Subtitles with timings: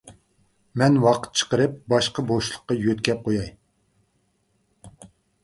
[0.81, 3.53] مەن ۋاقىت چىقىرىپ باشقا بوشلۇققا يۆتكەپ قوياي.